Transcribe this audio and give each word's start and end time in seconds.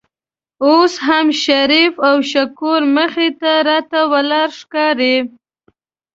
اوس 0.65 0.93
هم 1.07 1.27
شریف 1.43 1.93
او 2.07 2.15
شکور 2.31 2.81
مخې 2.95 3.29
ته 3.39 3.51
راته 3.67 3.99
ولاړ 4.11 4.49
ښکاري. 4.59 5.17